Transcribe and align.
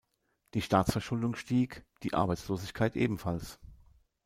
Die 0.55 0.63
Staatsverschuldung 0.63 1.35
stieg; 1.35 1.85
die 2.01 2.15
Arbeitslosigkeit 2.15 2.95
ebenfalls. 2.95 3.59